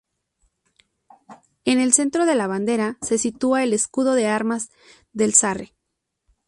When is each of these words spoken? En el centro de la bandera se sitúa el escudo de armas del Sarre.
En 1.63 1.79
el 1.79 1.93
centro 1.93 2.25
de 2.25 2.33
la 2.33 2.47
bandera 2.47 2.97
se 3.03 3.19
sitúa 3.19 3.63
el 3.63 3.71
escudo 3.71 4.15
de 4.15 4.25
armas 4.25 4.71
del 5.13 5.35
Sarre. 5.35 5.75